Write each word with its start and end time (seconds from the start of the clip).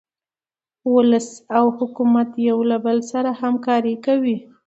ولس 0.93 1.27
او 1.57 1.65
حکومت 1.77 2.29
یو 2.49 2.59
له 2.69 2.77
بل 2.85 2.97
سره 3.11 3.29
همکاري 3.41 3.95
کوي. 4.05 4.37